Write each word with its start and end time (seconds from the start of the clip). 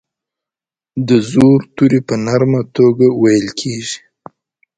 د 1.07 1.09
زور 1.31 1.59
توری 1.75 1.99
په 2.07 2.15
نرمه 2.25 2.61
توګه 2.77 3.05
ویل 3.21 3.47
کیږي. 3.59 3.97